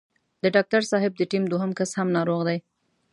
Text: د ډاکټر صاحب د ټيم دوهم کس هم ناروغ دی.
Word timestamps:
د 0.43 0.45
ډاکټر 0.55 0.81
صاحب 0.91 1.13
د 1.17 1.21
ټيم 1.31 1.43
دوهم 1.51 1.71
کس 1.79 1.91
هم 1.97 2.07
ناروغ 2.17 2.41
دی. 2.49 2.57